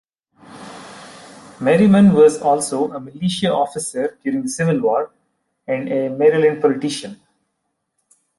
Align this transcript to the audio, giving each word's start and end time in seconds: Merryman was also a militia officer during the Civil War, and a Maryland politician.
Merryman 1.59 2.13
was 2.13 2.41
also 2.41 2.91
a 2.91 2.99
militia 2.99 3.53
officer 3.53 4.17
during 4.23 4.41
the 4.41 4.49
Civil 4.49 4.79
War, 4.81 5.11
and 5.67 5.87
a 5.93 6.09
Maryland 6.09 6.59
politician. 6.59 7.21